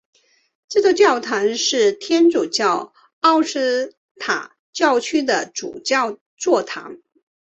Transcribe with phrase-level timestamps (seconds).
[0.67, 6.97] 这座教堂是天主教奥斯塔教区的主教座堂。